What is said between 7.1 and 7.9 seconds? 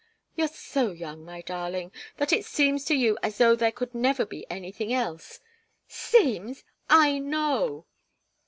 know."